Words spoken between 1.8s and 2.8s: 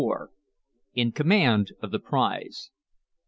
OF THE PRIZE.